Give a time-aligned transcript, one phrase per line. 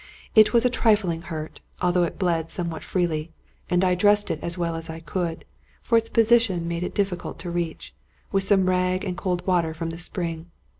[0.33, 3.29] It was a trifling hurt, although it bled somewhat freely,
[3.69, 5.45] and I dressed it as well as I could
[5.83, 7.93] (for its position made it diffi cult to reach)
[8.31, 10.47] with some rag and cold water from the spring.